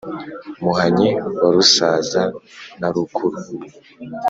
muhanyi 0.61 1.09
wa 1.41 1.49
rusaza 1.55 2.23
na 2.79 2.87
rukuru 2.93 3.37